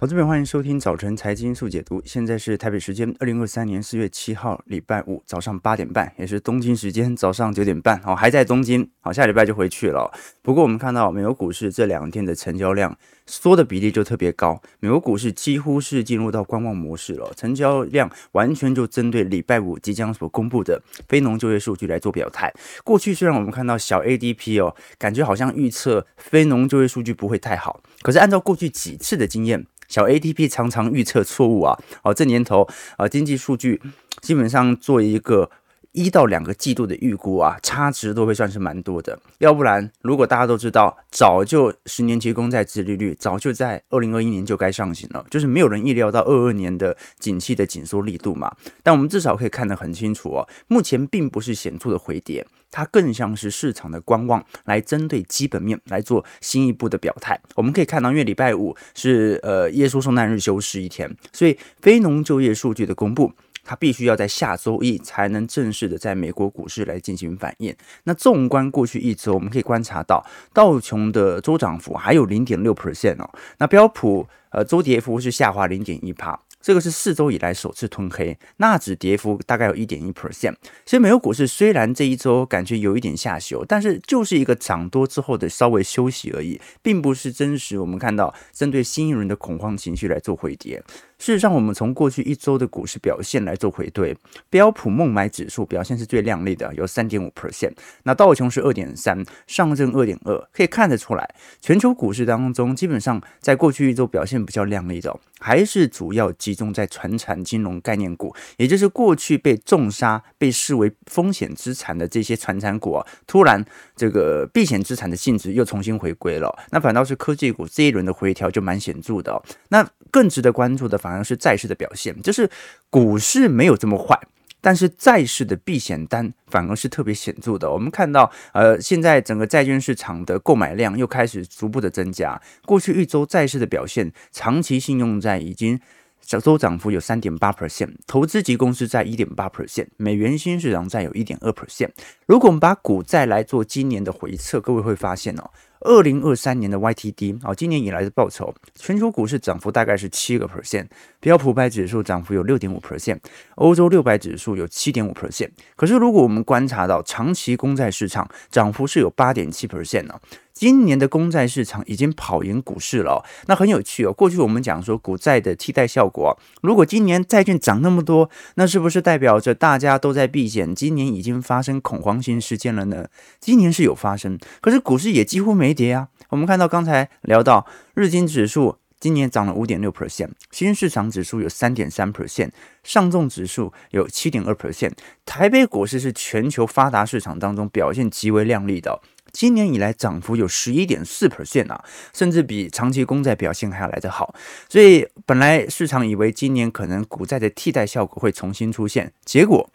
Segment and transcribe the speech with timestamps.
[0.00, 2.00] 投资朋友，欢迎收听早晨财经速解读。
[2.04, 8.00] 现在是台北时间二零二三年四月七号，礼拜五早上八点半，也是东京时间早上九点半。
[8.02, 8.88] 好，还在东京。
[9.00, 10.08] 好，下礼拜就回去了。
[10.40, 12.96] 不过我们看到美国股市这两天的成交量
[13.28, 22.52] 缩的比例就特别高，美国股市几乎是进入到观望模式了，成交量完全就针对礼拜五即将所公布的非农就业数据来做表态。
[22.82, 29.66] 过去虽然我们看到小 ADP 哦，感觉好像预测非农就业数据不会太好，可是按照过去几次的经验。
[29.88, 31.74] 小 ADP 常常预测错误啊！
[32.02, 33.80] 哦，这年头啊，经济数据
[34.20, 35.50] 基本上做一个
[35.92, 39.18] 一到两个季度的预估啊，差值都会算是蛮多的。
[39.38, 48.54] 要不然，如果大家都知道，早就十年期公债殖利率早就在二零二一年就该上行了，就是没有人意料到二二年的景气的紧缩力度嘛。
[48.82, 52.46] 但我们至少可以看得很清楚哦，目前并不是显著的回跌。
[52.70, 57.40] 它更像是市场的观望，来针对基本面来做新一步的表态。
[57.54, 63.32] 我们可以看到，因为礼拜五是呃耶稣圣诞日休市一天，所以非农就业数据的公布，
[63.68, 67.76] 它必须要在下周一才能正式的在美国股市来进行反应。
[68.04, 76.40] 那纵观过去一周，我们可以观察到道琼的周涨幅还有零点六 percent 哦，那标普呃周跌幅是下滑零点一帕。
[76.60, 80.56] 这个是四周以来首次吞黑，纳指跌幅大概有一点一 percent。
[80.84, 87.78] 所以美国股市虽然这一周感觉有一点下修，但是就是一个涨多之后的稍微休息而已，并不是真实。
[87.78, 90.82] 我们看到针对新一轮的恐慌情绪来做回跌。
[91.18, 94.16] 事实上，我们从过去一周的股市表现来做回对，
[94.48, 97.72] 标普孟买指数表现是最亮丽的，有三点五 percent。
[98.04, 113.64] 那道琼是二点三，上证二点二，可以看得出来，全球股市当中，基本上在过去一周表现比较亮丽的，还是主要集中在传产金融概念股，也就是过去被重杀、被视为风险资产的这些传产股，突然
[113.96, 116.56] 这个避险资产的性质又重新回归了。
[116.70, 119.42] 那反倒是科技股这一轮的回调就蛮显著的。
[119.70, 122.50] 那更值得关注的反而是债市的表现，就是
[122.90, 124.18] 股市没有这么坏，
[124.60, 127.70] 但是债市的避险单反而是特别显著的。
[127.70, 132.40] 我们看到，呃，现在整个债券市场的购买量又开始逐步的增加。
[132.64, 135.78] 过去一周债市的表现，长期信用债已经
[136.20, 141.90] 小周涨幅有三点八 percent，投资级公司债一点八 percent，美元新市场债有一点二 percent。
[142.28, 145.50] 如果我们把股债来做今年的回测，各位会发现哦。
[145.80, 150.88] 二零二三年的 YTD 啊，今年以来的报酬，全球股市涨幅大概是七个 percent，
[151.20, 153.18] 标普百指数涨幅有六点五 percent，
[153.54, 155.50] 欧洲六百指数有七点五 percent。
[155.76, 160.20] 可是如果我们观察到长期公债市场涨幅是有八点七 percent 呢？
[160.52, 164.12] 今年的公债市场已经跑赢股市了，那很有趣哦。
[164.12, 170.74] 过去我们讲说股债的替代效果，如果今年债券涨那么多，那是不是代表着大家都在避险？
[170.74, 173.08] 今年已经发生恐慌性事件了呢？
[173.40, 176.08] 今年是有发生，可是股市也几乎没跌啊。
[176.30, 182.50] 我们看到刚才聊到日经指数今年涨了五点六 percent，新市场指数有三点三 percent，
[182.82, 184.92] 上证指数有七点二 percent，
[185.24, 189.00] 台北股市是全球发达市场当中表现极为亮丽的。
[189.30, 194.34] 今年以来涨幅有十一点四 percent 啊，甚至比长期公债表现还要来得好。
[194.70, 199.70] 所以本来市场以为今年可能股债的替代效果会重新出现，结果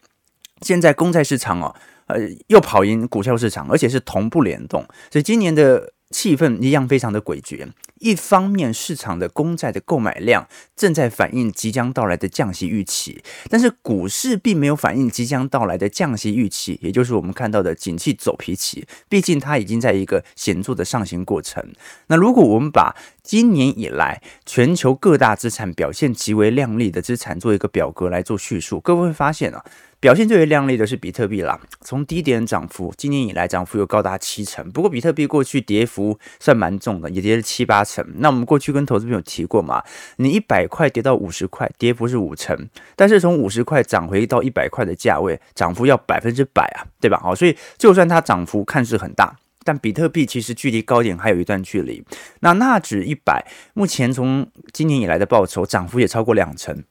[0.62, 1.76] 现在公债市场哦，
[2.14, 4.86] 呃，又跑赢股票市场，而且是同步联动。
[5.12, 5.94] 所以今年的。
[6.14, 7.70] 气氛一样非常的诡谲。
[7.98, 18.86] 一方面，市场的公债的购买量正在反映即将到来的降息预期，但是股市并没有反映即将到来的降息预期，也就是我们看到的景气走皮期。
[19.10, 21.74] 毕竟它已经在一个显著的上行过程。
[22.06, 29.66] 那如果我们把今年以来全球各大资产表现极为亮丽的资产做一个表格来做叙述，各位会发现啊。
[30.04, 34.70] 表现最为亮丽的是比特币啦，从低点涨幅，今年以来涨幅有高达七成。
[34.70, 38.06] 不过比特币过去跌幅算蛮重的，也跌了七八成。
[38.18, 39.82] 那我们过去跟投资朋友提过嘛，
[40.18, 42.68] 你一百块跌到五十块，跌幅是五成。
[42.98, 47.18] 但是从五十块涨回到一百块的价位，涨幅要百分之百啊，对吧？
[47.24, 52.04] 好，所以就算它涨幅看似很大，但比特币其实距离高点还有一段距离。
[52.42, 56.84] 那纳指一百目前从今年以来的报酬涨幅也超过两成。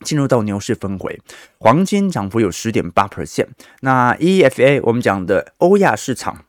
[0.00, 1.20] 进入到牛市峰回，
[1.58, 3.48] 黄金涨幅有十点八 percent。
[3.80, 6.45] 那 EFA 我们讲的欧亚市场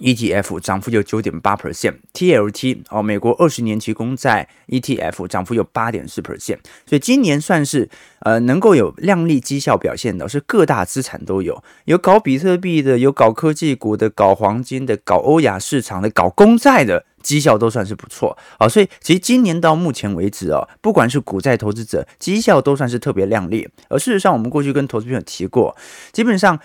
[0.00, 1.94] ETF 涨幅有九点八 percent。
[2.12, 6.58] TLT 哦，美国二十年期公债 ETF 涨幅有八点四 percent。
[6.86, 7.88] 所以今年算是
[8.20, 17.04] 呃能够有亮丽绩效表现的，是各大资产都有，有搞比特币的，有搞科技股的，搞黄金的，搞欧亚市场的，搞公债的。
[17.20, 23.68] 绩效都算是不错啊，所以其实今年到目前为止啊，不管是股债投资者绩效都算是特别亮丽。
[23.88, 25.76] 而事实上，我们过去跟投资朋友提过，
[26.12, 26.58] 基本上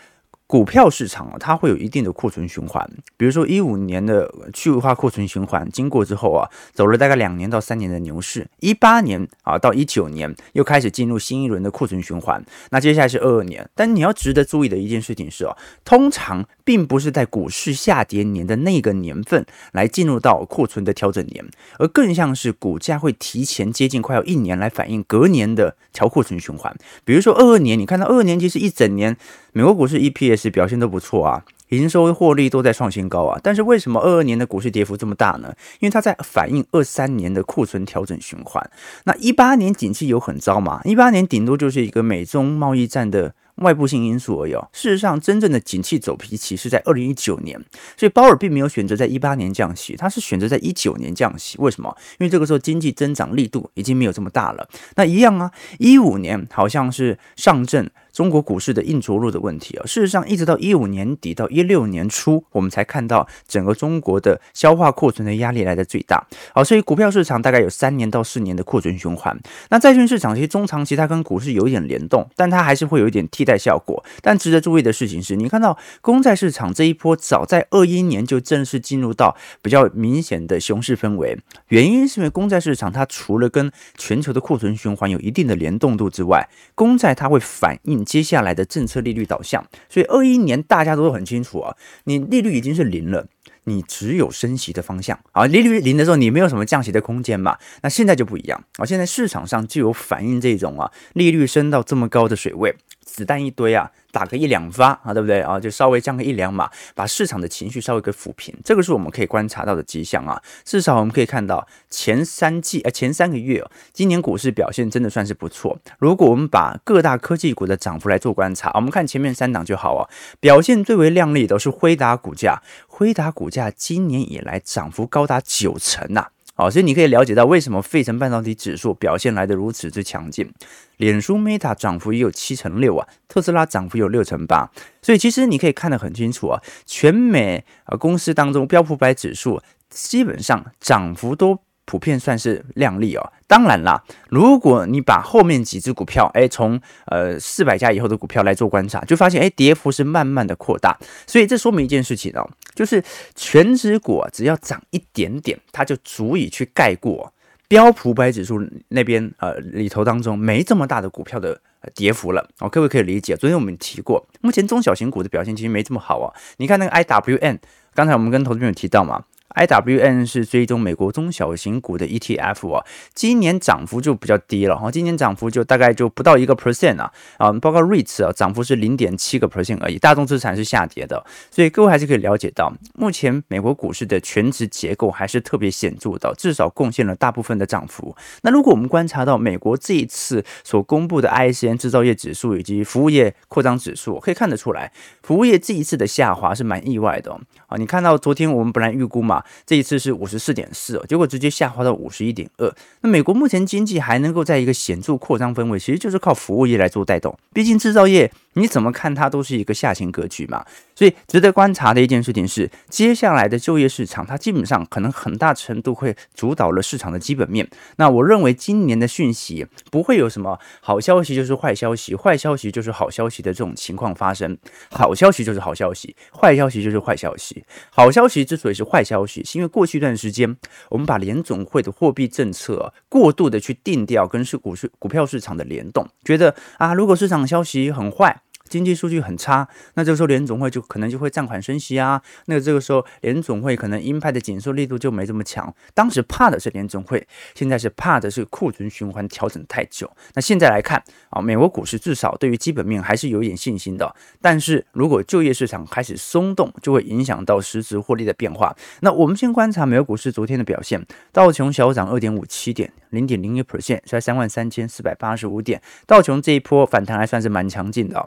[0.53, 2.87] 股票市场啊，它会有一定的库存循环。
[3.17, 8.47] 比如说一五年的去化库存循环经过之后啊，走了大概两年到三年的牛市。
[8.59, 12.45] 一八年啊到一九年又开始进入新一轮的库存循环。
[12.69, 13.67] 那接下来是二二年。
[13.73, 21.43] 但你要值得注意的一件事情是哦，通常并不是在股市下跌年的那个年份来进入到库存的调整年，
[21.79, 26.71] 而更像是股价会提前接近快要一年来反映隔年的调库存循环。
[27.03, 29.17] 比如说二二年，你看到二二年其实一整年
[29.53, 33.39] 美国股市 EPS 表现都不错啊，营收获利都在创新高啊。
[33.43, 35.53] 但是为什么二二年的股市跌幅这么大呢？
[35.79, 38.67] 因为它在反映二三年的库存调整循环。
[39.05, 40.81] 那一八年景气有很糟嘛？
[40.85, 43.35] 一八年顶多就是一个美中贸易战的。
[43.57, 44.53] 外部性因素而已。
[44.71, 47.63] 事实上，真正的景气走皮期是在二零一九年，
[47.95, 51.55] 所以鲍尔并没有选择在一八年降息，他是选择在一九年降息。
[51.59, 51.95] 为什么？
[52.17, 54.67] 因为这个时候经济增长力度已经没有这么大了。
[54.95, 57.87] 那一样啊，一五年好像是上证。
[58.13, 66.23] 中国股市的硬着陆的问题啊，事实上一直到一五年底到一六年初，我们才看到整个中国的消化库存的压力来的最大。
[66.53, 69.35] 好，所以股票市场大概有三年到四年的库存循环。
[69.69, 74.05] 那债券市场其实中长期它跟股市有一点联动，但它还是会有一点替代效果。
[74.21, 81.35] 但值得注意的事情是，你看到公债市场这一波早在二一年就正式进入到比较明显的熊市氛围，
[81.69, 88.02] 原因是因为公债市场它除了跟全球的库存循环有一定的联动度之外，公债它会反映。
[88.03, 93.27] 接下来的政策利率导向，所以二一年大家都很清楚啊，你利率已经是零了，
[93.65, 97.57] 你只有升息的方向啊，利率零的时候，你没有什么降息的空间嘛。
[97.81, 103.91] 那现在就不一样啊，现在市场上就有反映这种啊，利率升到这么高的水位，子弹一堆啊。
[104.13, 105.59] 打个一两发啊，对不对啊？
[105.59, 110.39] 就稍微降个一两码，把市场的情绪稍微给抚平，这个是我们可以观察到的迹象啊。
[110.63, 115.75] 至少我们可以看到前三季呃前三个月，今年股市表现真的算是不错。
[115.97, 120.07] 如果我们把各大科技股的涨幅来做观察，我们看前面三档就好啊。
[120.39, 126.27] 表现最为亮丽的是辉达股价，辉达股价今年以来涨幅高达九成呐。
[126.55, 130.51] 好，所以你可以了解到为什么费城半导体指数表现来的如此之强劲。
[130.97, 134.69] 脸书 Meta 涨幅也有七成六啊，特斯拉涨幅有六成八。
[135.01, 141.59] 所以其实你可以看得很清楚啊，全美啊公司当中标普百指数基本上涨幅都。
[141.85, 143.33] 普遍算是靓丽哦。
[143.47, 150.97] 当然啦，如果你把后面几只股票，哎，从呃四百家以后的股票来做观察，就发现哎，跌幅是慢慢的扩大。
[151.27, 153.03] 所以这说明一件事情哦，就是
[153.35, 157.31] 全指股只要涨一点点，它就足以去盖过
[157.67, 161.59] 标普百指数那边呃里头当中没这么大的股票的
[161.93, 162.47] 跌幅了。
[162.59, 163.35] 哦，各位可以理解。
[163.35, 166.33] 昨天我们提过，目前中小型股的表现其实没这么好啊。
[166.57, 167.57] 你看那个 IWM，
[167.93, 169.25] 刚才我们跟投资朋友提到嘛。
[169.55, 188.15] IWN 是追踪美国中小型股的 ETF 啊，今年涨幅就比较低了哈，今年涨幅就大概就不到一个 percent 啊啊，包括 REITs 啊，涨幅是零点七个 percent 而已，大众资产是下跌的，所以各位还是可以了解到，目前美国股市的权值结构还是特别显著的，至少贡献了大部分的涨幅。
[188.41, 194.91] 那如果我们观察到美国这一次所公布的 ISM 制造业指数以及服务业扩张指数，可以看得出来，
[195.21, 199.32] 服务业这一次的下滑是蛮意外的啊，你看到昨天我们本来预估嘛。
[199.65, 202.69] 这一次是五十四点四，结果直接下滑到五十一点二。
[203.01, 207.37] 那美国目前经济还能够在一个显著扩张氛围，其实就是靠服务业来做带动。
[207.53, 210.65] 毕竟制造业你怎么看它都是一个下行格局嘛。
[210.95, 217.67] 所以值得观察的一件事情是，接下来的就业市场它基本上可能很大程度会主导了市场的基本面。
[217.97, 224.55] 那我认为今年的讯息不会有什么好消息就是坏消息，坏消息就是好消息的这种情况发生。
[224.91, 227.63] 好消息就是好消息，坏消息就是坏消息。
[227.89, 229.22] 好消息之所以是坏消息。
[229.25, 230.55] 是因为过去一段时间，
[230.89, 238.41] 我们把联总会的货币政策过度的去定调跟是股市股票市场的联动，觉得啊，如果市场消息很坏。
[238.73, 242.19] 经济数据很差，那这个时候联总会就可能就会暂缓升息啊。
[242.47, 245.71] 那这个时候联总会可能鹰派的紧缩力度就没这么强。
[245.93, 250.11] 当时怕的是联总会，现在是怕的是库存循环调整太久。
[250.33, 254.15] 那现在来看啊，美国股市至少对于基本面还是有一点信心的。
[254.41, 258.75] 但是如果就业市场开始松动，就会影响到实质获利的变化。
[259.01, 265.79] 那我们先观察美国股市昨天的表现，道琼小涨二点五七点，零点零一 percent，在三万三千四百八十五点。
[266.07, 268.25] 道琼这一波反弹还算是蛮强劲的。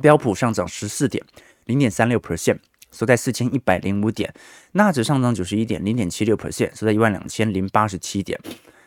[0.00, 1.24] 标普上涨十四点
[1.66, 2.58] 零点三六 percent，
[2.90, 4.30] 收在四千一百零五点；
[4.72, 8.38] 纳指上涨九十一点零点七六 percent，收在一万两千零八十七点；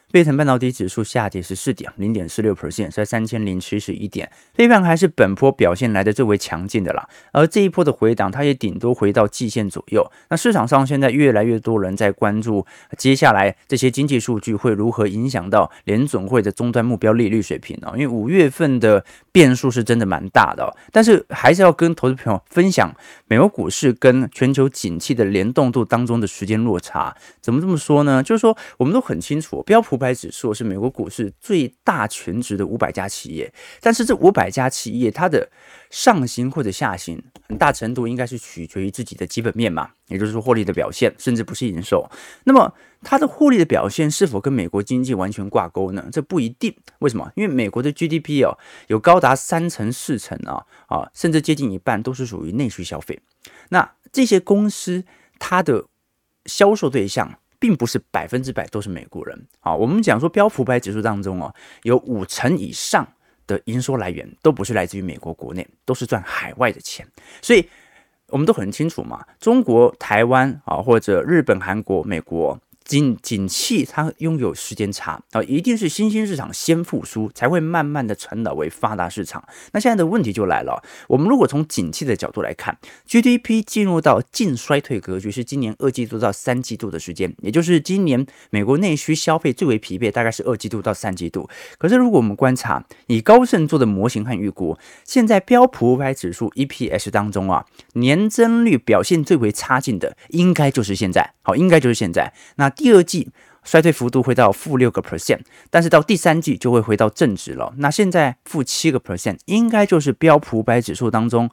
[0.10, 4.32] 费城半导体指数下跌十四点，零点四六 percent，在三千零七十一点。
[4.54, 10.10] 费半还是本波表现来的最为强劲的啦，而这一波的回档，它也顶多回到季线左右。
[10.30, 12.66] 那市场上现在越来越多人在关注
[12.98, 20.72] 接下来这些经济数据会如何影响到联准会的终端目标利率水平哦，因为五月份的变数是真的蛮大的哦。
[20.94, 22.96] 但是还是要跟投资朋友分享，
[23.28, 28.24] 美国股市跟全球景气的联动度当中的时间落差，怎么这么说呢？
[28.24, 33.51] 就是说我们都很清楚，标普五百指数是美国股市最大权值的五百家企业，
[33.82, 35.50] 但是这五百家企业它的
[35.89, 42.08] 上行或者下行，很大程度应该是取决于自己的基本面嘛，也就是说获利的表现，甚至不是营收。
[42.44, 46.08] 那么它的获利的表现是否跟美国经济完全挂钩呢？
[46.12, 46.72] 这不一定。
[47.00, 47.32] 为什么？
[47.34, 53.20] 因为美国的 GDP 哦，有高达三成四成啊啊，甚至接近一半都是属于内需消费。
[53.70, 55.04] 那这些公司
[55.39, 55.86] 它的
[56.46, 59.76] 销售对象，并不是百分之百都是美国人啊。
[59.76, 63.08] 我们讲说标普百指数当中哦，有五成以上
[63.46, 67.08] 的营收来源都不是来自于美国国内，都是赚海外的钱。
[67.42, 67.68] 所以
[68.28, 72.60] 我们都很清楚嘛，中国、台湾啊，或者日本、韩国、美国。
[72.88, 79.44] 景景气它拥有时间差啊，一定是新兴市场先复苏，才会慢慢的传导为发达市场。
[79.74, 91.50] 那现在的问题就来了，我们如果从景气的角度来看，GDP 进入到净衰退格局是今年二季度到三季度的时间，也就是今年美国内需消费最为疲惫，大概是二季度到三季度。
[91.77, 97.65] 可是如果我们观察以高盛做的模型和预估，现在标普五百指数 EPS 当中啊，
[97.96, 102.34] 年增率表现最为差劲的，应该就是现在，好，应该就是现在。
[102.56, 103.30] 那第二季
[103.64, 107.74] 衰退幅度会到负六个 percent，但是到第三季就会回到正值了。
[107.80, 111.50] 那现在负七个 percent，应该就是标普五百指数当中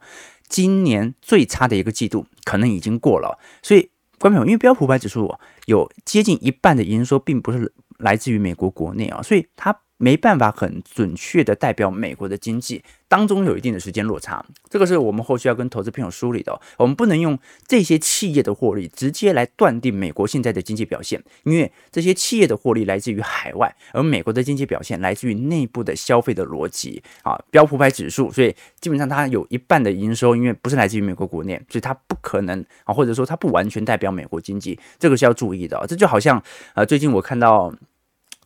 [0.47, 3.37] 今年最差的一个季度，可能已经过了。
[3.61, 3.89] 所以，
[4.19, 9.75] 观众朋友，因为标普五百指数有接近一半的营收并不是来自于美国国内啊，所以它。
[9.97, 16.59] 没办法很准确的代表美国的经济当中有一定的时间落差，这个是我们后续要跟投资朋友梳理的。
[16.77, 27.39] 我们不能用这些企业的获利直接来断定美国现在的经济表现，因为这些企业的获利来自于海外，而美国的经济表现来自于内部的消费的逻辑啊。
[27.51, 35.85] 标普百指数，所以基本上它有一半的营收，因为不是来自于美国国内，所以它不可能啊，或者说它不完全代表美国经济，这个是要注意的。
[35.87, 36.41] 这就好像
[36.73, 37.73] 呃，最近我看到。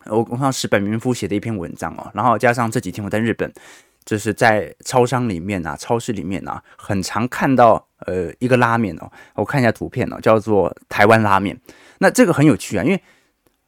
[0.06, 3.51] 我我看石坂民夫写的一篇文章哦，然后加上这几天我在日本，
[4.06, 11.60] 就是在超商里面啊、超市里面啊，很常看到呃一个拉面哦，我看一下图片哦，叫做台湾拉面。
[12.00, 13.01] 那这个很有趣啊，因为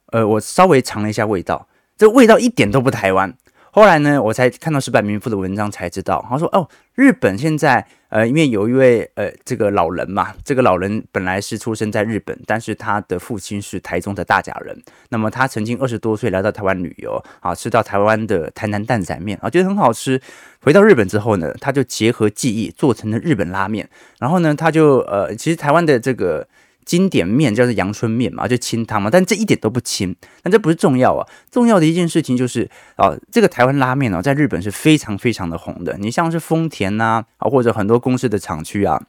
[0.08, 3.34] 呃我稍微尝了一下味道，这味道一点都不台湾。
[3.72, 7.88] 后来呢，我才看到石坂民夫的文章才知道，他说哦，日本现在。
[8.12, 14.78] 呃，因为有一位呃，这个老人嘛，这个老人本来是出生在日本，但是他的父亲是台中的大甲人。
[15.08, 20.22] 那么他曾经二十多岁来到台湾旅游啊，吃到台湾的台南蛋仔面啊，觉得很好吃。
[20.60, 23.90] 回到日本之后呢，他就结合记忆做成了日本拉面。
[24.20, 26.46] 然后呢，他就呃，其实台湾的这个。
[26.92, 35.98] 经典面叫做阳春面嘛，就清汤嘛，但这一点都不清，但这不是重要啊，重要的一件事情就是啊，这个台湾拉面哦，在日本是非常非常的红的。
[35.98, 39.02] 你像是丰田呐啊，或者很多公司的厂区啊，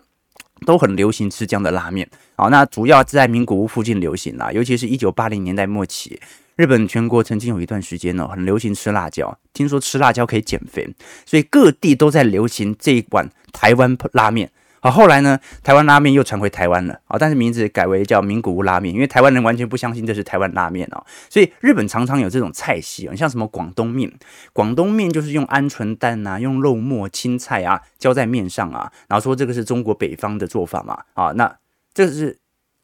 [0.65, 2.47] 都很流行吃这样的拉面啊。
[2.51, 6.21] 那主要在名古屋附近流行啦，尤其是一九八零年代末期，
[6.55, 10.89] 日本全国曾经有一段时间呢，很流行吃辣椒，听说吃辣椒可以减肥，
[11.27, 14.53] 所以各地都在流行这一碗台湾拉面。
[14.85, 24.13] 好，后来呢，台湾拉面又传回台湾了啊，但是名字改为叫名古屋拉面，因为台湾人完全不相信这是台湾拉面哦，所以日本常常有这种菜系啊，像什么广东面，
[24.53, 31.57] 广东面就是用鹌鹑蛋啊，用肉末、青菜啊浇在面上啊，然后说这个是中国北方的做法嘛啊，那
[31.95, 32.39] 这是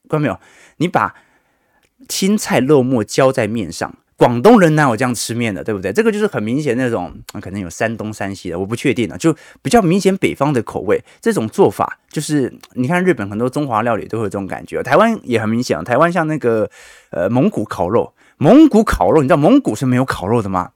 [0.08, 0.38] 看到没有？
[0.76, 1.16] 你把
[2.08, 3.92] 青菜肉末浇在面上。
[4.18, 5.92] 广东人哪有这样吃面的，对不对？
[5.92, 9.32] 这个就是很明显那种，可能有山东、山西的，我不确定了，就
[9.62, 11.00] 比较明显北方的口味。
[11.20, 16.68] 这种做法就是，你看日本很多中华料理都会有这种感觉，台湾也很明显，台湾像那个
[17.10, 20.70] 呃蒙古烤肉，蒙古烤肉，你知道蒙古是没有烤肉的吗？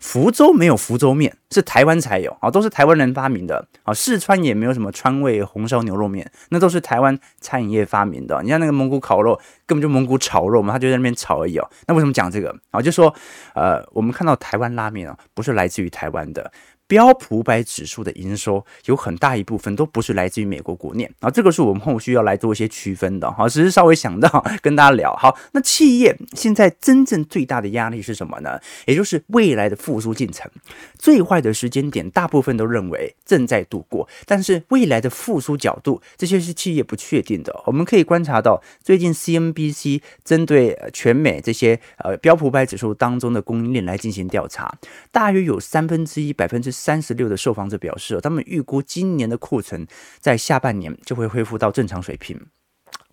[0.00, 3.94] 福州没有福州面，是台湾才有啊，都是台湾人发明的啊。
[3.94, 8.42] 四川也没有什么川味红烧牛肉面，那都是台湾餐饮业发明的。
[8.42, 11.70] 你像那个蒙古烤肉，根本就蒙古炒肉嘛，他就在那边炒而已哦。
[11.86, 12.80] 那为什么讲这个啊？
[12.80, 13.14] 就说
[13.54, 16.52] 呃，我们看到台湾拉面啊，不是来自于台湾的，
[16.86, 23.30] 标普五百指数的营收有很大一部分都不是来自于美国国内啊，这个是我们后续要来做一些区分的。
[23.32, 25.14] 好，只是稍微想到 跟大家聊。
[25.16, 28.60] 好，那企业现在真正最大的压力是什么呢？
[28.86, 30.50] 也就是未来的复苏进程，
[30.98, 37.62] 最坏的时间点，大部分都认为正在度过，但是未来的复苏角度，这些是企业不确定的。
[37.66, 44.78] 我们可以观察到，最近 CNBC 针对全美这些呃标普五百指数当中的供应链来进行调查，
[45.10, 49.86] 大约有三分之一，百分之三十六的受访者表示，他们预估今年的库存
[50.20, 52.38] 在下半年就会恢复到正常水平。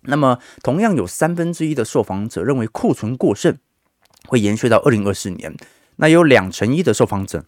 [0.02, 3.56] 那么，同样有三分之一的受访者认为库存过剩
[4.28, 5.56] 会延续到二零二四年。
[5.96, 7.46] 那有两成一的受访者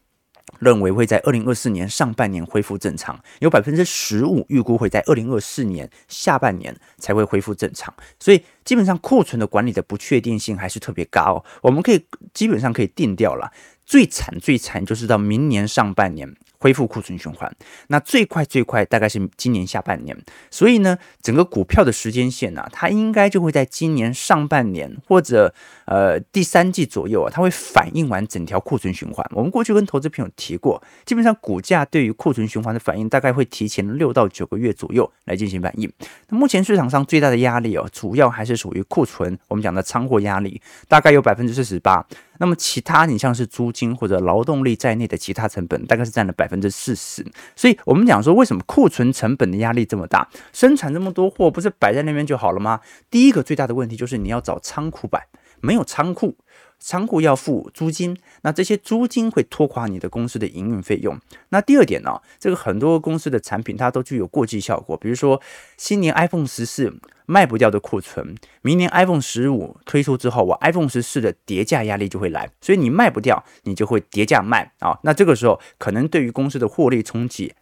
[0.60, 7.92] 认为会在二零二四年上半年恢复正常，有百分之十五预估会在二零二四年下半年才会恢复正常。
[8.18, 11.44] 所以，基本上库存的管理的不确定性还是特别高。
[11.60, 13.52] 我们可以基本上可以定掉了，
[13.86, 16.34] 最惨最惨就是到明年上半年。
[16.58, 17.54] 恢复库存循环，
[17.88, 20.16] 那最快最快大概是今年下半年，
[20.50, 29.24] 所以呢，整个股票的时间线呢、它应该就会在今年上半年或者呃第三季左右啊，它会反映完整条库存循环。
[29.32, 35.92] 我们过去跟投资朋友提过，基本上股价对于库存循环的反应大概会提前六到九个月左右来进行反应。
[36.30, 42.04] 那目前市场上最大的压力哦，主要还是属于库存，我们讲的仓货压力，大概有百分之四十八。
[42.38, 47.24] 那么其他你像是租金或者劳动力在内的其他成本，大概是占了百分之四十。
[47.54, 50.28] 所以我们讲说，为什么库存成本的压力这么大？
[50.52, 52.80] 生产这么多货，不是摆在那边就好了吗？
[53.10, 55.28] 第一个最大的问题就是你要找仓库摆，
[55.60, 56.36] 没有仓库。
[56.78, 61.18] 仓库要付租金，那这些租金会拖垮你的公司的营运费用。
[61.48, 65.40] 那第二点呢、这个很多公司的产品它都具有过季效果，比如说
[65.76, 66.92] 新年 iPhone 十四
[67.26, 74.98] 卖不掉的库存，明年 iPhone 十五推出之后，我 iPhone 十四的跌价压力就会来，所以你卖不掉，你就会跌价卖啊。
[75.02, 77.52] 那这个时候可能对于公司的获利冲击。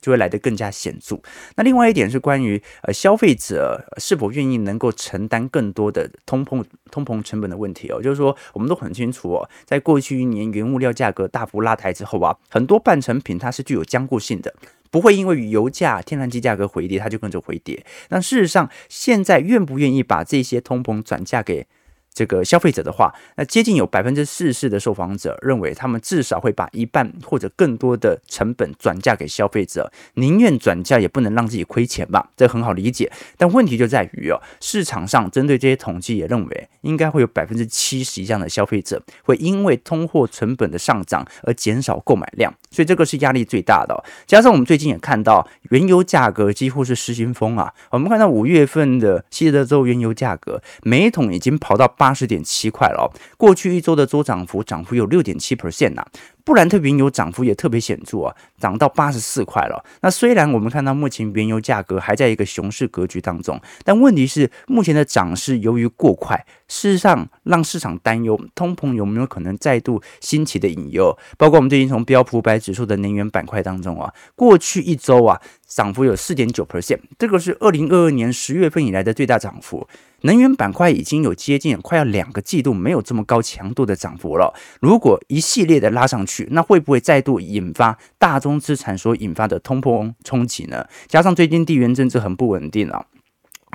[0.00, 1.18] 就会来得更加显著。
[1.56, 8.00] 那另外一点是关于呃消费者是否愿意能够承担更多的通膨通膨成本的问题哦。
[8.02, 14.54] 就是说，我们都很清楚哦，在过去一年原物料价格大幅拉抬之后啊，很多半成品它是具有僵固性的，
[14.90, 17.84] 不会因为油价、天然气价格回跌，它就跟着回跌。
[18.10, 21.66] 那事实上，现在愿不愿意把这些通膨转嫁给
[22.14, 32.30] 这个消费者的话，那接近有百分之四十的受访者认为，他们至少会把一半或者更多的成本转嫁给消费者，宁愿转嫁也不能让自己亏钱吧？
[32.36, 33.10] 这很好理解。
[33.36, 44.04] 但问题就在于哦，市场上针对这些统计也认为，应该会有百分之七十以上的消费者会因为通货成本的上涨而减少购买量，所以这个是压力最大的。
[44.26, 56.04] 加上我们最近也看到原油价格几乎是失心疯啊，我们看到五月份的西德州原油价格每桶已经跑到八八十点七块了，过去一周的周涨幅，涨幅有六点七 percent 呐。
[56.44, 59.82] 布兰特原油涨幅也特别显著啊，涨到八十四块了。
[60.02, 71.16] 那虽然我们看到目前原油价格还在一个熊市格局当中，但问题是目前的涨势由于过快，事实上让市场担忧通膨有没有可能再度兴起的隐忧。
[71.38, 79.88] 包括我们最近从标普五百指数的能源板块当中啊，过去一周啊涨幅有四点九 percent，这个是二零二二年十月份以来的最大涨幅。
[80.24, 84.54] 能源板块已经有接近快要两个季度没有这么高强度的涨幅了。
[84.80, 90.86] 如果一系列的拉上去，那会不会再度引发大宗资产所引发的通膨冲击呢？
[91.06, 93.04] 加上最近地缘政治很不稳定啊，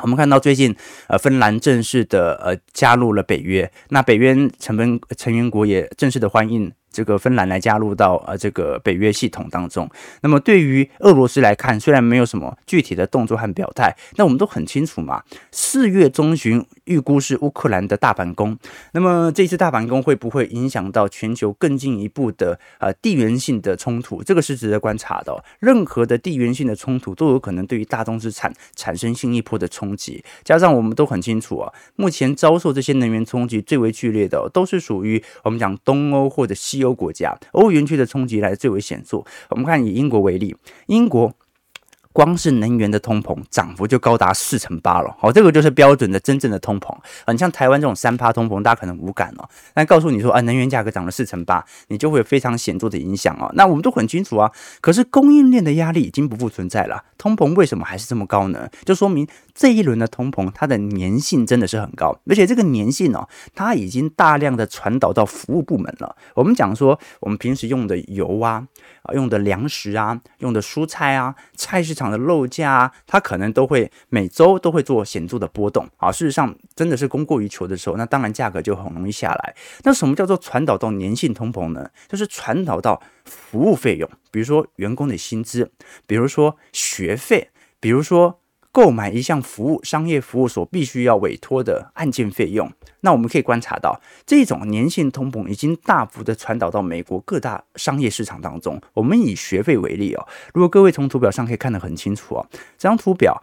[0.01, 0.75] 我们看到最近
[1.07, 6.71] 呃芬兰正式的呃加入了北约，那北约成员成员国也正式的欢迎。
[6.91, 9.89] 这个芬兰来加入到呃这个北约系统当中，
[10.21, 15.21] 那么对于俄罗斯来看，虽然没有什么具体的动作和表态，那我们都很清楚嘛。
[15.51, 18.57] 四月中旬预估是乌克兰的大反攻，
[18.93, 24.23] 那么这次大反攻会不会影响到全球更进一步的呃地缘性的冲突？
[24.23, 25.43] 这个是值得观察的哦。
[25.59, 30.23] 任何的地缘性的冲突都有可能对于大宗资产产生新一波的冲击。
[30.43, 36.78] 加上我们都很清楚啊，目前遭受这些能源冲击最为剧烈的都是属于我们讲东欧或者西。
[36.83, 39.23] 欧国家，欧元区的冲击来最为显著。
[39.49, 40.55] 我们看以英国为例，
[40.87, 41.33] 英国。
[42.19, 46.93] 光是能源的通膨涨幅就高达四成八了，好，这个就是标准的真正的通膨。
[47.31, 49.47] 你像台湾这种三趴通膨，大家可能无感哦。
[49.73, 53.49] 但告诉你说啊，能源价格涨了四成八，你就会有非常显著的影响哦。
[53.55, 54.51] 那我们都很清楚啊，
[54.81, 58.69] 可是供应链的压力已经不复存在了，通膨为什么还是这么高呢？
[58.83, 66.13] 就说明这一轮的通膨，它的粘性真的是很高，而且这个粘性哦，它已经大量的传导到服务部门了。
[66.35, 68.67] 我们讲说，我们平时用的油啊，
[69.03, 76.11] 啊用的粮食啊，用的蔬菜啊，菜市场的肉价啊，它可能都会每周都会做显著的波动啊。
[76.11, 79.55] 事实上，真的是供过于求的时候，那当然价格就很容易下来。
[79.83, 81.89] 那什么叫做传导到粘性通膨呢？
[82.07, 85.71] 就是传导到服务费用，比如说员工的薪资，
[86.05, 88.39] 比如说学费，比如说。
[88.71, 98.79] 购买一项服务，商业服务所必须要委托的案件费用，那我们可以观察到，这种粘性通膨已经大幅的传导到美国各大商业市场当中。
[98.93, 103.41] 我们以学费为例哦，如果各位从图表上可以看得很清楚哦，这张图表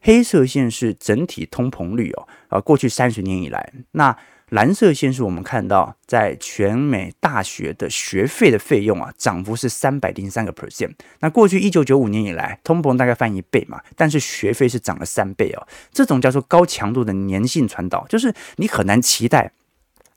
[0.00, 4.16] 黑色线是整体通膨率哦，啊，过去三十年以来，那。
[4.50, 10.92] 蓝色线是我们看到在全美大学的学费的费用啊，涨幅是三百零三个 percent。
[11.20, 15.66] 那过去一九九五年以来，通膨大概翻一倍嘛，但是学费是涨了三倍哦。
[15.92, 19.52] 这种叫做高强度的粘性传导，就是你很难期待。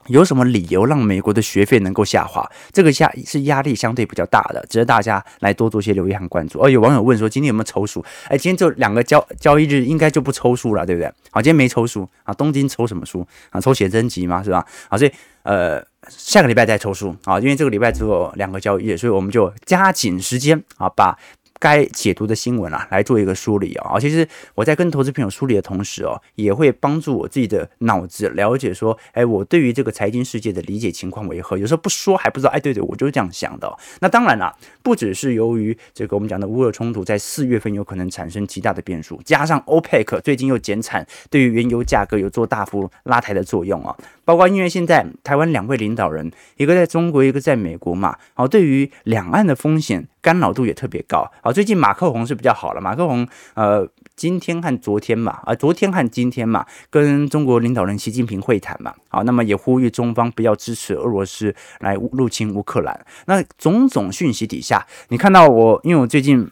[0.08, 2.50] 有什么理由让美国的学费能够下滑？
[2.72, 6.60] 这个下是压力相对比较大的，值得大家来多做些留意和关注。
[6.60, 8.04] 哦，有网友问说，今天有没有抽书？
[8.28, 11.12] 哎，今天就两个交交易日，应该就不抽书了，对不对？
[11.32, 12.34] 好，今天没抽书啊。
[12.34, 13.62] 东京抽什么书啊？
[13.62, 14.66] 抽写真集嘛，是吧？
[14.90, 15.12] 好，所以
[15.44, 21.18] 呃，下个礼拜再抽书啊，因为这个礼拜只有两个交易日，所以我们就加紧时间啊，把。
[21.62, 24.00] 该解读的新闻啊，来做一个梳理啊。
[24.00, 31.56] 其实我在跟投资朋友梳理的同时哦，也会帮助我自己的脑子了解说，哎，我对于这个财经世界的理解情况为何？
[31.56, 33.72] 有时候不说还不知道，哎，对对，我就是这样想的。
[34.00, 43.96] 那当然了，不只是由于这个我们讲的乌俄冲突在四月份有可能产生极大的变数，加上 OPEC 最近又减产，对于原油价格有做大幅拉抬的作用啊。
[44.26, 51.30] 包括因为现在台湾两位领导人，一个在中国，一个在美国嘛，好，对于两岸的风险干扰度也特别高。
[51.42, 63.06] 好，最近马克宏是比较好了，马克宏呃今天和昨天嘛，啊昨天和今天嘛，跟中国领导人习近平会谈嘛，好，那么也呼吁中方不要支持俄罗斯来入侵乌克兰。
[63.26, 66.50] 那种种讯息底下，你看到我，因为我最近。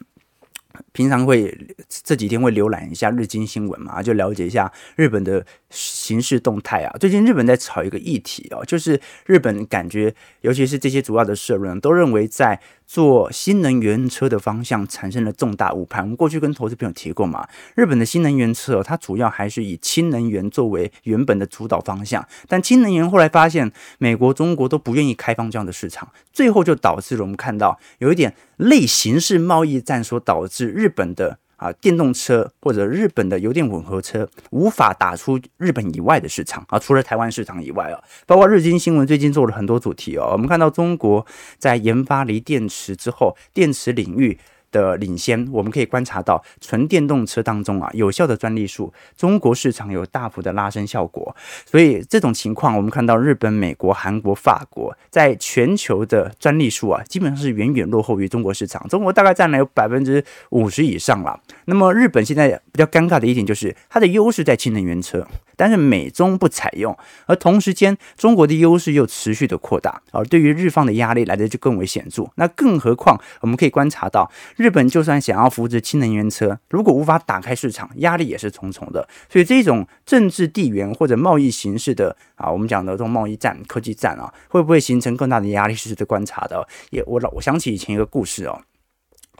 [0.92, 1.56] 平常会
[1.88, 6.96] 这几天会浏览一下日经新闻嘛，就了解一下日本的形势动态啊。
[6.98, 12.60] 最近日本在炒一个议题哦，就是日本感觉，尤其是这些主要的社论都认为在。
[12.90, 16.02] 做新能源车的方向产生了重大误判。
[16.02, 31.38] 我们过去跟投资朋友提过嘛，日本的新能源车它主要还是以氢能源作为原本的主导方向，但氢能源后来发现美国、中国都不愿意开放这样的市场，最后就导致了我们看到有一点类型式贸易战所导致日本的。
[31.60, 41.26] 啊，电动车或者日本的油电混合车无法打出日本以外的市场啊，除了台湾市场以外啊，包括日经新闻最近做了很多主题哦，我们看到中国
[41.58, 44.38] 在研发锂电池之后，电池领域。
[44.70, 51.34] 的领先，我们可以观察到纯电动车当中啊，有效的专利数，中国市场有大幅的拉升效果。
[51.66, 58.86] 所以这种情况，我们看到日本、美国、韩国、法国在全球的专利数啊，基本上是远远落后于中国市场。
[58.88, 61.38] 中国大概占了有百分之五十以上了。
[61.66, 65.26] 那么日本现在比较尴尬的一点就是，它的优势在氢能源车。
[65.60, 66.96] 但是美中不采用，
[67.26, 72.24] 而同时间中国的优势又持续的扩大，而对于日方的压力来的就更为显著。
[72.36, 79.06] 那更何况我们可以观察到，日本就算想要扶持氢能源车，如果无法打开市场，压力也是重重的。
[79.28, 85.74] 所以这种政治地缘或者贸易形式的啊，我们讲的这种贸易战、科技战啊，会不会形成更大的压力？
[85.74, 86.66] 是值得观察的。
[86.90, 88.60] 也我老我想起以前一个故事哦，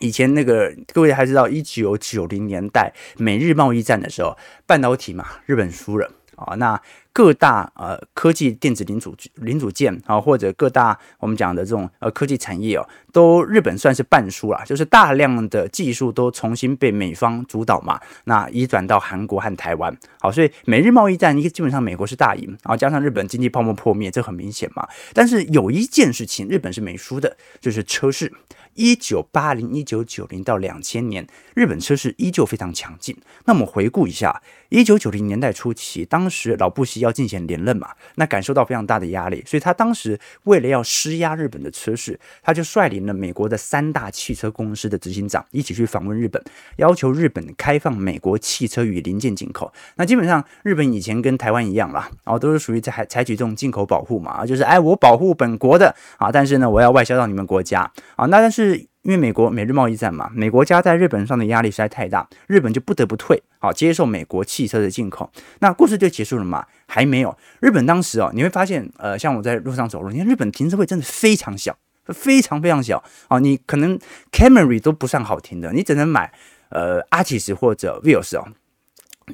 [0.01, 4.37] 以前那个各位还知道一九九零年代美日贸易战的时候，
[4.67, 6.11] 半导体嘛，日本输了。
[6.37, 6.81] 啊，那
[7.13, 19.97] 各大呃科技电子零组零组件啊，或者各大我们讲的这种呃科技产业哦，都日本算是半输了，就是大量的技术都重新被美方主导嘛，那移转到韩国和台湾。
[20.21, 24.89] 好，所以美日贸易战，一个基本上美国是大赢，然后加上日本经济泡沫破灭，这很明显嘛。
[25.13, 28.33] 但是有一件事情日本是没输的，就是车市。
[28.75, 33.15] 一九八零、一九九零到两千年，日本车市依旧非常强劲。
[33.45, 46.43] 那我们回顾一下，一九九零年代初期，当时老布希要进行连任嘛，那感受到非常大的压力，所以他当时为了要施压日本的车市，他就率领了美国的三大汽车公司的执行长一起去访问日本，
[46.77, 49.73] 要求日本开放美国汽车与零件进口。
[49.97, 58.90] 那基本上日本以前跟台湾一样啦，然后都是属于在采采取这种进口保护嘛，就是哎我保护本国的啊，但是呢我要外销到你们国家啊，那但是。
[59.03, 65.31] 因为美国美日贸易战嘛，美国家在日本上的压力实在太大，日本就不得不退，好接受美国汽车的进口。
[65.61, 66.67] 那故事就结束了嘛？
[66.87, 67.37] 还没有。
[67.61, 73.99] 日本当时哦，你会发现，呃，像我在路上走路，你看日本停车位真的非常小，非常非常小啊，你可能
[74.31, 76.33] Camry 都不算好停的，你只能买
[76.69, 78.49] 呃 Altis 或者 Vios 哦。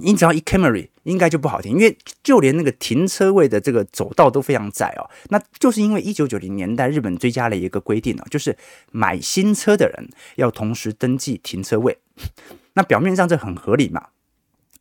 [0.01, 5.09] 你只要一 Camry，应该就不好停，因为就连那个停车位的这个走道都非常窄哦。
[5.29, 8.57] 那就是因为一九九零年代日本追加了一个规定哦，就是
[8.93, 11.99] 买新车的人要同时登记停车位。
[12.75, 14.09] 那表面上这很合理嘛，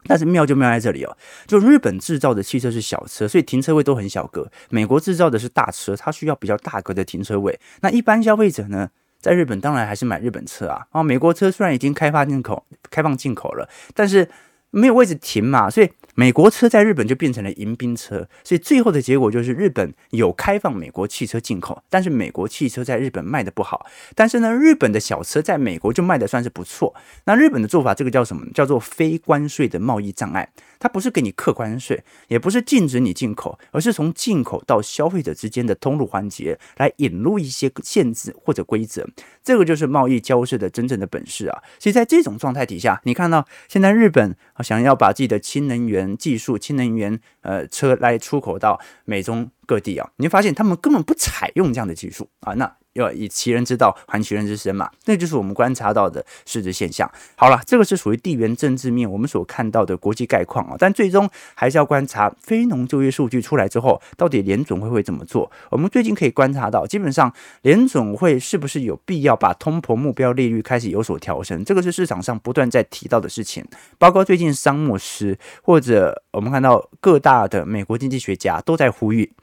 [0.05, 7.59] 但是妙就妙在这里哦，就日本制造的汽车是小车，所以停车位都很小格；美国制造的是大车，它需要比较大格的停车位。
[7.81, 10.87] 那一般消费者呢，在日本当然还是买日本车啊。
[10.91, 14.29] 啊，美国车虽然已经开发进口、开放进口了，但是。
[14.75, 26.95] 没有位置停嘛，所以美国车在日本就变成了迎宾车，所以最后的结果就是日本有开放美国汽车进口，但是美国汽车在日本卖的不好，但是呢，日本的小车在美国就卖的算是不错。
[27.25, 28.45] 那日本的做法，这个叫什么？
[28.53, 30.49] 叫做非关税的贸易障碍。
[30.79, 39.07] 它不是给你课关税，也不是禁止你进口，而是从进口到消费者之间的通路环节来引入一些限制或者规则。
[39.43, 41.63] 这个就是贸易交涉的真正的本事啊！
[41.79, 52.75] 所以在这种状态底下，你看到现在日本想要把自己的氢能源技术、氢能源呃车来出口到美中各地啊，你会发现他们根本不采用这样的技术啊，那。
[52.95, 57.09] 要以其人之道还其人之身嘛，那就是我们观察到的实质现象。
[57.35, 65.51] 好了，这个是属于地缘政治面我们所看到的国际概况啊，但最终还是要观察非农就业数据出来之后，到底联总会会怎么做。
[65.69, 67.31] 我们最近可以观察到，基本上
[67.63, 73.65] 联总会是不是有必要把通膨目标利率开始有所调升，这个是市场上不断在提到的事情。
[73.97, 79.33] 包括最近桑莫斯或者我们看到各大的美国经济学家都在呼吁。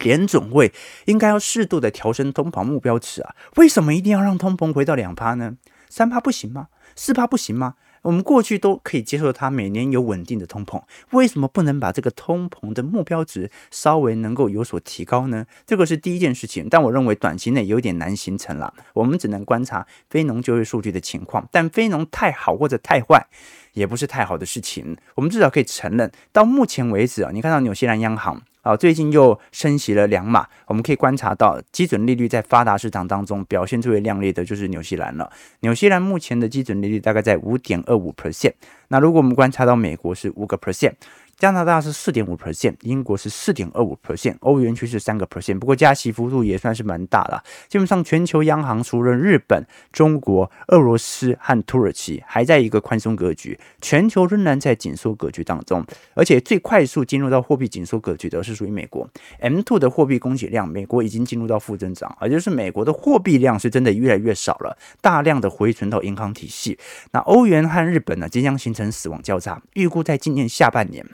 [0.00, 0.72] 联准会
[1.06, 3.34] 应该要适度的调升通膨目标值啊？
[3.56, 5.56] 为什么一定要让通膨回到两趴呢？
[5.88, 6.68] 三趴不行吗？
[6.94, 7.74] 四趴不行吗？
[8.02, 10.80] 我们过去都可以接受它每年有稳定的通膨，
[11.10, 15.46] 为什么不能把这个通膨的目标值稍微能够有所提高呢？
[15.66, 18.72] 这个是第一件事情，但我认为短期内有点难形成了。
[18.94, 23.26] 我们只能观察非农就业数据的情况，但非农太好或者太坏，
[23.72, 24.96] 也不是太好的事情。
[25.16, 28.40] 我们至少可以承认，到目前为止啊，你看到纽西兰央行。
[28.68, 35.32] 啊，最近又升息了两码，我们可以观察到基准利率在发达市场当中表现最为亮丽的就是纽西兰了。
[35.60, 38.52] 纽西兰目前的基准利率大概在五点二五 percent，
[38.88, 40.92] 那如果我们观察到美国是五个 percent。
[41.38, 45.56] 加拿大是四点五 percent，英国是四点二五 percent，欧元区是三个 percent。
[45.60, 47.40] 不过加息幅度也算是蛮大的。
[47.68, 55.86] 基本上全球央行除了日本、中国、俄罗斯和土耳其还在一个宽松格局，全球仍然在紧缩格局当中。
[56.14, 59.08] 而且最快速进入到货币紧缩格局的是属于美国
[59.40, 66.76] ，M2 的货币供给量，美国已经进入到负增长，也就是美国的货币量是真的越来越少了，大量的回存到银行体系。
[67.12, 71.06] 那欧元和日本呢，即将形成死亡交叉，预估在今年下半年。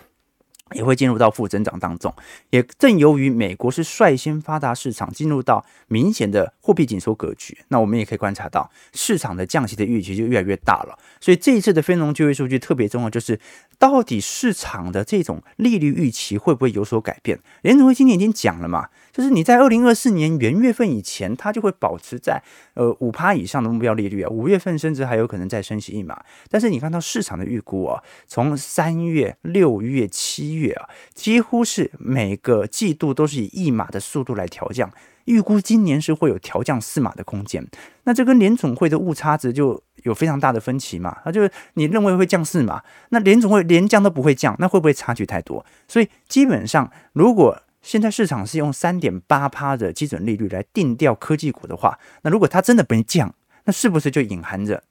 [0.75, 2.13] 也会进入到负增长当中，
[2.51, 10.99] 也正由于美国是率先发达市场进入到明显的货币紧缩格局，那我们也可以观察到市场的降息的预期就越来越大了。
[11.21, 13.39] 所以这一次的非农就业数据特别重要，就是
[13.79, 17.39] 到底市场的这种利率预期会不会有所改变？
[17.63, 18.89] 联储会今年已经讲了嘛。
[19.13, 22.43] 就是你在二零二四年元月份以前，它就会保持在
[22.75, 26.21] 呃五趴以上的目标利率啊，五月份甚至还有可能再升息一码。
[26.51, 34.91] 但是你看到市场的预估啊，从三月、六月、七月啊，几乎是每个季度都是以一码的速度来调降，
[35.27, 37.67] 预估今年是会有调降四码的空间。
[38.05, 41.17] 那这跟联总会的误差值就有非常大的分歧嘛？
[41.25, 45.65] 那就是你认为会降四码，那联总会连降都不会降，那会不会差距太多？
[45.89, 54.83] 所以基本上如果现在市场是用三点八趴的基准利率来定调科技股的话，那如果它真的不降，那是不是就隐含着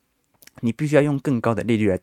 [0.62, 2.00] 你必须要用更高的利率来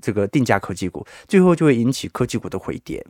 [0.00, 3.04] 这个定价科技股，最后就会引起科技股的回跌？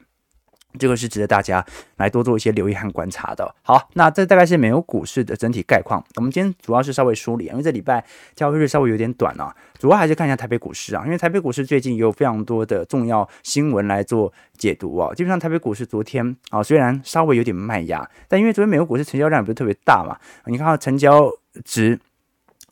[0.78, 1.62] 这个是值得大家
[1.98, 3.54] 来多做一些留意和观察的。
[3.60, 6.02] 好，那这大概是美国股市的整体概况。
[6.16, 8.02] 我们今天主要是稍微梳理，因为这礼拜
[8.34, 15.12] 交易日稍微有点短啊，主要还是看一下台北股市啊，因为台北股市最近也有非常多的重要新闻来做解读啊。
[15.12, 20.16] 基本上台北股市昨天啊，虽然稍微有点卖压，但因为昨天美国股市成交量也不是特别大嘛，
[20.46, 21.30] 你看到成交
[21.66, 22.00] 值。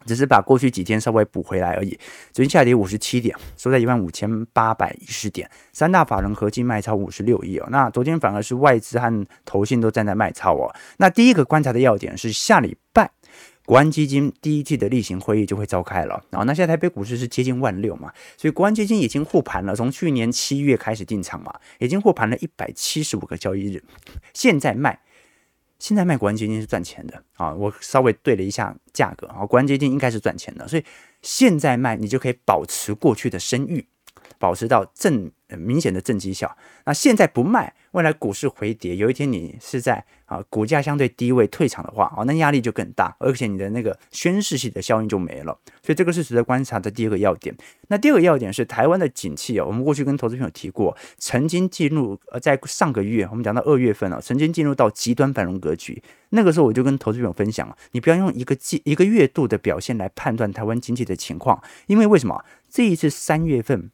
[0.06, 1.98] 只是把过去几天稍微补回来而已。
[2.32, 5.50] 昨天下跌五十七点，收在一万五千八百一十点。
[5.72, 7.68] 三大法人合计卖超五十六亿哦。
[7.70, 10.74] 那昨天反而是外资和投信都站在卖超哦。
[10.96, 13.10] 那第一个观察的要点是下礼拜
[13.66, 16.24] 国安基金第一季的例行会议就会召开了。
[16.30, 23.84] 然后那现在台北股市是接近万六嘛，所以国安基金已经护盘了，从去年七月开始进场嘛，已经护盘了一百七十五个交易日，
[24.34, 24.98] 现在卖。
[25.80, 27.52] 现在卖国安基金是赚钱的啊！
[27.52, 30.84] 我稍微对了一下价格啊，国安基金应该是赚钱的，所以
[31.22, 33.86] 现在卖你就可以保持过去的声誉。
[34.40, 35.30] 保持到正。
[35.58, 47.52] 明显的正绩效，那现在不卖，未来股市回跌，有一天你是在啊股价相对低位退场的话，哦，那压力就更大，而且你的那个宣示性的效应就没了，所以这个是值得观察的第二个要点。
[47.88, 63.90] 那第二个要点是台湾的景气哦，我们过去跟投资朋友提过，曾经进入呃在上个月，我们讲到二月份啊，曾经进入到极端繁荣格局，那个时候我就跟投资朋友分享了，你不要用一个季一个月度的表现来判断台湾经济的情况，因为为什么这一次三月份？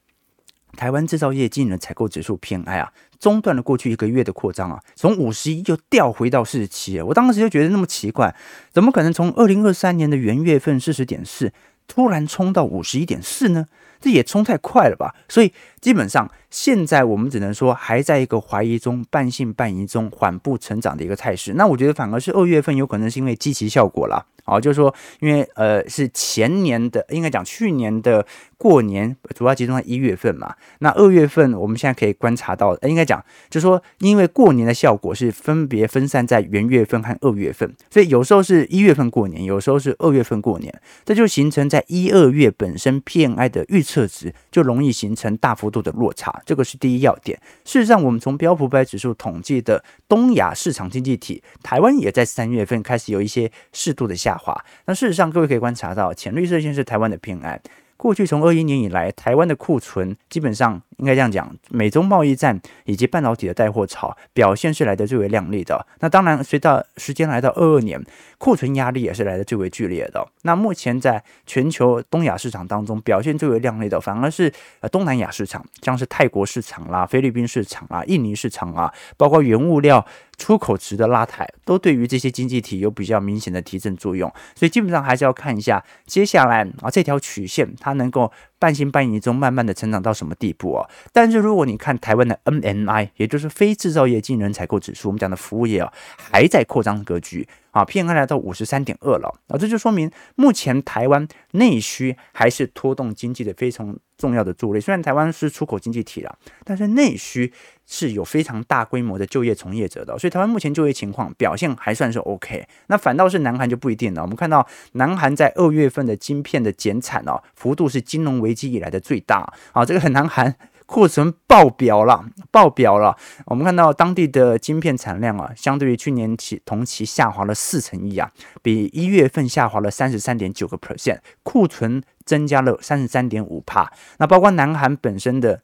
[0.76, 7.00] 台湾制造业经理人采购指数偏矮啊，中断了过去一个月的扩张啊，从五十一就掉回到四十七。
[7.00, 8.34] 我当时就觉得那么奇怪，
[8.70, 11.52] 怎么可能从二零二三年的元月份四十点四，
[11.88, 13.66] 突然冲到五十一点四呢？
[13.98, 15.14] 这也冲太快了吧！
[15.26, 15.50] 所以
[15.86, 21.52] 基本上现在我们只能说还在一个怀疑中、半信半疑中缓步成长的一个态势。
[21.52, 24.26] 那我觉得反而是二月份有可能是因为积极效果了。
[24.42, 28.24] 好，就是说，因为呃是前年的，应该讲去年的
[28.56, 30.54] 过年主要集中在一月份嘛。
[30.78, 40.72] 那二月份我们现在可以观察到，应该讲就是说，因为过年的效果是分别分散在元月份和二月份，所以有时候是一月份过年，有时候是二月份过年，
[41.04, 47.38] 这就形成在一二月本身 PMI 的预测值就容易形成大幅度度的落差，这个是第一要点。
[47.66, 54.34] 事实上，我们从标普百指数统计的东亚市场经济体，台湾也在三月份开始有一些适度的下。
[54.36, 57.60] 滑，那事实上，各位可以观察到，浅绿色线是台湾的偏安。
[57.96, 65.86] 过去从二一年以来，台湾的库存基本上应该这样讲，美中贸易战以及半导体的带货潮表现是来得最为亮丽的。
[66.00, 68.02] 那当然，随着时间来到二二年，
[68.38, 70.26] 库存压力也是来得最为剧烈的。
[70.42, 80.06] 那目前在全球东亚市场当中表现最为亮丽的，反而是呃东南亚市场，像是泰国市场啦、菲律宾市场啦、印尼市场啊，包括原物料。
[80.38, 90.88] 出口值的拉抬，都对于这些经济体有比较明显的提振作用，所以基本上还是要看一下接下来啊这条曲线它能够半信半疑中慢慢的成长到什么地步啊。
[91.12, 104.80] 但是如果你看台湾的 NMI，也就是非制造业进人采购指数，我们讲的服务业啊，还在扩张格局啊，PMI 来到五十三点二了啊，这就说明目前台湾内需还是拖动经济的非常重要的助力。
[104.80, 107.52] 虽然台湾是出口经济体了，但是内需。
[107.88, 112.66] 是有非常大规模的就业从业者的，所以台湾目前就业情况表现还算是 OK。
[112.88, 114.22] 那反倒是南韩就不一定了。
[114.22, 120.52] 我们看到南韩在二月份的晶片的减产哦，幅度是金融危机以来的最大啊，这个很南韩
[120.86, 123.16] 库存爆表了，爆表了。
[123.46, 128.30] 我们看到当地的晶片产量啊，相对于去年起同期下滑了四成一啊，
[128.62, 133.92] 比一月份下滑了三十三点九个 percent，库存增加了三十三点五帕。
[134.18, 135.60] 那包括南韩本身的。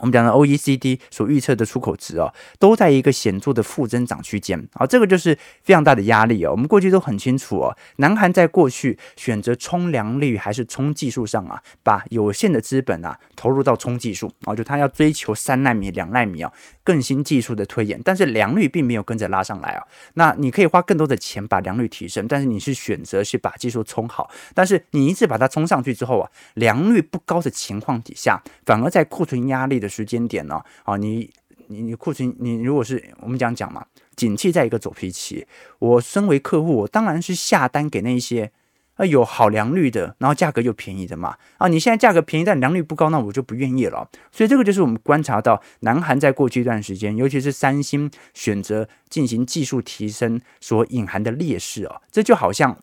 [0.00, 6.50] 我们讲的 OECD 所预测的出口值哦，都在一个显著的负增长区间啊，这个就是非常大的压力哦。
[6.52, 16.50] 我们过去都很清楚哦，南韩在过去选择冲良率还是冲技术上啊，把有限的资本啊投入到冲技术啊，就他要追求三纳米、两纳米啊
[16.82, 19.84] 更新技术的推演，但是良率并没有跟着拉上来啊。
[20.14, 31.28] 那你可以花更多的钱把良率提升，但是你是选择去把技术冲好，但是你一次把它冲上去之后啊，良率不高的情况底下，反而在库存压力的时间点呢，啊，你
[31.66, 33.84] 你你库存，你如果是我们讲讲嘛，
[34.16, 35.44] 景气在一个走皮期，
[35.80, 38.50] 我身为客户，我当然是下单给那些
[38.94, 44.08] 啊有好良率的，然后价格又便宜的嘛，啊，你现在价格便宜但良率不高，那我就不愿意了。
[44.30, 52.76] 所以这个就是我们观察到南韩在过去一段时间，尤其是三星选择进行技术提升所隐含的劣势啊，这就好像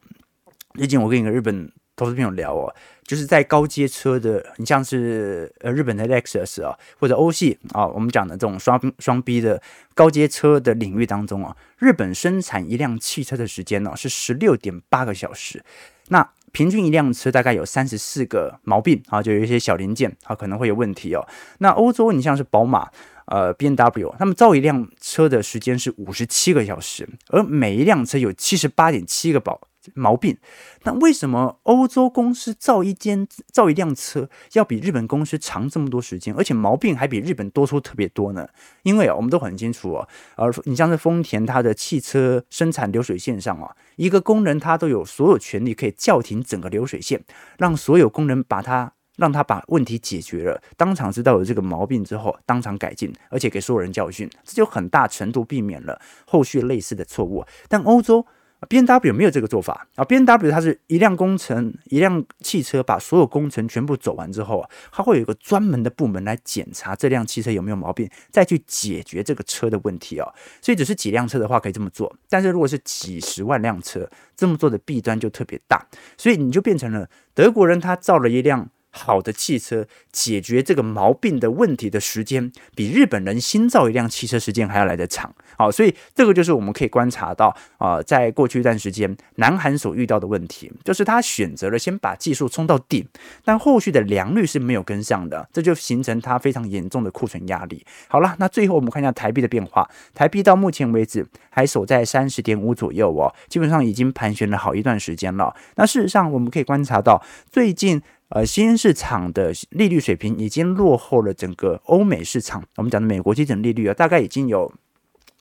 [0.76, 2.74] 最近我跟一个日本投资朋友聊哦。
[3.04, 9.62] 就是在高阶车的，你像是呃日本的 Lexus 啊，或者欧系啊，我们讲的这种双双 B 的
[9.94, 15.64] 高阶车的领域当中啊，日本生产一辆汽车的时间呢是十六点八个小时，
[16.10, 21.26] 那平均一辆车大概有三十四个毛病啊，就有一些小零件啊可能会有问题哦。
[21.60, 22.90] 那欧洲你像是宝马、
[23.28, 29.62] 呃 BMW，他们造一辆车的时间是五十七个小时，而每一辆车有七十八点七个保。
[29.94, 30.38] 毛病，
[30.84, 38.48] 那为什么欧洲公司造一间造一辆车要比日本公司长这么多时间，而且毛病还比日本多出特别多呢？
[38.84, 47.24] 因为啊，我们都很清楚哦，而你像是丰田，它的汽车生产流水线上啊，一个工人他都有所有权利可以叫停整个流水线，
[47.58, 57.46] 让所有工人把他让他把问题解决了，当场知道有这个毛病之后，当场改进，而且给所有人教训，这就很大程度避免了后续类似的错误。
[57.68, 58.26] 但欧洲。
[58.68, 70.34] B N W 没有这个做法啊，B N W 它是一辆工程，一辆汽车把所有工程全部走完之后啊，它会有一个专门的部门来检查这辆汽车有没有毛病，再去解决这个车的问题哦。
[70.62, 75.86] 所以只是几辆车的话可以这么做，但是如果是几十万辆车，这么做的弊端就特别大，
[76.18, 85.34] 所以你就变成了德国人他造了一辆好的汽车解决这个毛病的问题的时间，比日本人新造一辆汽车时间还要来得长。
[85.56, 93.08] 好，所以这个就是我们可以观察到啊、在过去一段时间，南韩所遇到的问题，就是他选择了先把技术冲到顶，
[93.44, 97.86] 但后续的良率是没有跟上的，这就形成它非常严重的库存压力。
[98.08, 105.56] 好了，那最后我们看一下台币的变化，台币到目前为止还守在三十点五左右哦，基本上已经盘旋了好一段时间了。
[105.76, 108.02] 那事实上我们可以观察到，最近。
[108.30, 112.62] 呃，新兴市场的利率水平已经落后了整个欧美市场。
[112.76, 114.74] 我们讲的美国基准利率啊，大概已经有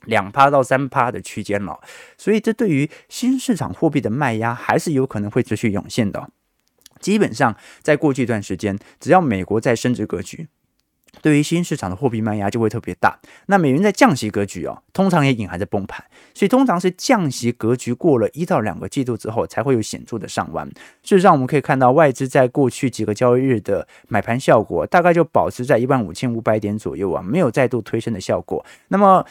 [0.05, 1.81] 两趴到三趴的区间了。
[2.17, 6.31] 所以，这对于新市场货币的卖压还是有可能会持续涌现的。
[7.01, 10.49] 基本上，在过去一段时间，只要美国在升值格局。
[11.23, 13.19] 对于新市场的货币卖压就会特别大。
[13.47, 16.05] 那美元在降息格局哦，通常也隐含着崩盘，
[16.35, 20.67] 所以通常是降息格局过了一到两个季度之后，才会有显著的上弯。
[21.03, 28.65] 事实上，我们可以看到外资在过去几个交易日的买盘效果，大概就保持在一万五千五百点左右啊，没有再度推升的效果。
[28.89, 29.25] 那么。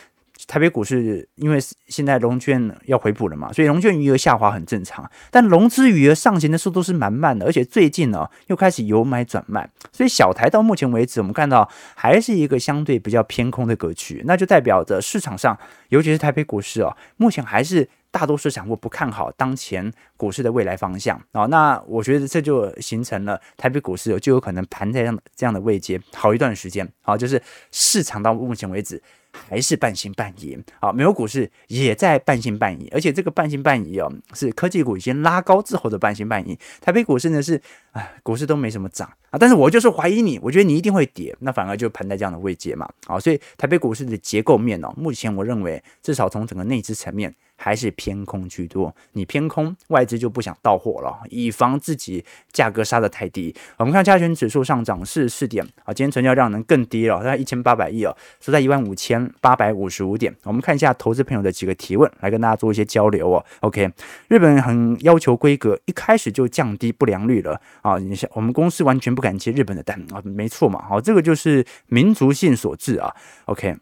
[0.48, 1.58] 台北股市因为
[1.88, 5.10] 现在融券要回补了嘛，所以融券余额下滑很正常。
[5.32, 15.58] 但融资余额上行的速度是蛮慢的，而且最近呢又开始由买转卖，所以小台到目前为止，我们看到还是一个相对比较偏空的格局，那就代表着市场上，
[15.90, 21.46] 尤其是台北股市哦，目前还是大多数散户不看好当前股市的未来方向啊。
[21.46, 29.02] 那我觉得这就形成了台北股市就有可能盘在这样这样的位阶好一段时间啊，就是市场到目前为止。
[29.50, 36.58] 还是半信半疑，好，美国股市也在半信半疑，而且这个半信半疑哦，是科技股已经拉高之后的半信半疑。
[36.82, 37.62] 台北股市呢是，
[37.92, 47.34] 哎，股市都没什么涨但是我就是怀疑你，我觉得你一定会跌，那反而就盘在这样的位阶嘛，好，所以台北股市的结构面哦，目前我认为至少从整个内资层面。
[47.58, 53.56] 还是偏空居多，你偏空，外资就不想到货了，以防自己价格杀得太低。
[53.78, 60.36] 我们看加权指数上涨四十四点啊，今天成交量能更低了，大概一千八百亿哦，收在一万五千八百五十五点。
[60.44, 63.46] 我们看一下投资朋友的几个提问，来跟大家做一些交流哦。
[63.62, 63.90] OK，
[64.28, 67.98] 日本很要求规格，一开始就降低不良率了啊。
[67.98, 73.14] 你像我们公司完全不敢接日本的单啊，没错嘛，好，这个就是民族性所致啊。
[73.46, 73.76] OK。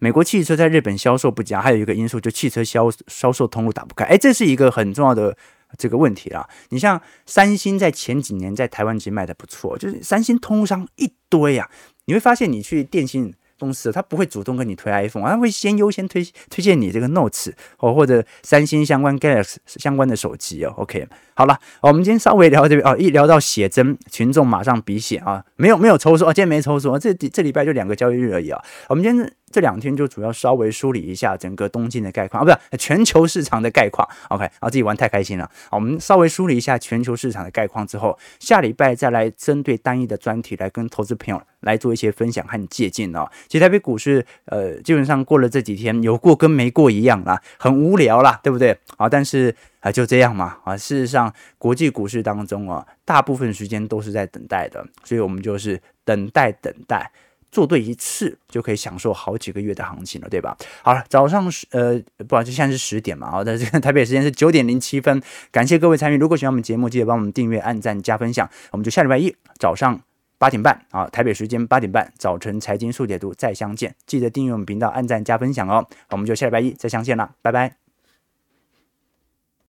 [0.00, 5.36] 美国汽车在日本销售不佳，还有一个因素就汽车销销售通路打不开，哎，这是一个很重要的
[5.76, 6.48] 这个问题啦。
[6.68, 11.68] 你像三星在前几年在台湾其实卖的不错，就是三星通商一堆啊，
[12.04, 20.72] 你会发现你去电信公司，他不会主动跟你推 iPhone，他会先优先推推荐你这个 Note 哦，或者三星相关 Galaxy 相关的手机哦。
[20.76, 29.32] OK，好了，我们今天稍微聊这边哦，一聊到写真，群众马上鼻血啊，没有没有抽搐啊，今天没抽搐啊，这这礼拜就两个交易日而已啊，我们今天。
[29.50, 34.08] 这两天就主要稍微梳理一下整个东京的概况啊，不是全球市场的概况。
[34.28, 35.50] OK，啊自己玩太开心了。
[35.70, 43.28] 好，我们稍微梳理一下全球市场的概况之后，下礼拜再来针对单一的专题来跟投资朋友来做一些分享和借鉴哦。
[43.48, 48.78] 其实台北股市呃，基本上过了这几天有过跟没过一样啦，很无聊啦，对不对？
[48.96, 50.76] 啊，但是啊就这样嘛啊。
[50.76, 57.10] 事实上，国际股市当中啊，大部分时间都是在等待的，所以我们就是等待等待。
[57.50, 60.56] 做对一次就可以享受好几个月的行情了，对吧？
[60.82, 65.20] 好了，早上十呃，不好意思，现在是十点嘛，好的，这个台北时间是九点零七分，
[65.50, 66.16] 感谢各位参与。
[66.16, 68.48] 如果喜欢我们节目，记得帮我们订阅、按赞、加分享。
[68.70, 70.00] 我们就下礼拜一早上
[70.38, 73.94] 八点半啊，台北时间八点半，早晨财经速解读再相见。
[74.06, 75.86] 记得订阅我们频道、按赞、加分享哦。
[76.10, 77.87] 我们就下礼拜一再相见了，拜拜。